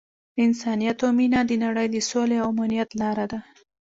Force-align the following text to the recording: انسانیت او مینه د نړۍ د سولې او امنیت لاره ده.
انسانیت 0.43 0.97
او 1.05 1.09
مینه 1.17 1.39
د 1.49 1.51
نړۍ 1.63 1.87
د 1.91 1.97
سولې 2.09 2.37
او 2.43 2.47
امنیت 2.53 2.89
لاره 3.01 3.25
ده. 3.31 3.39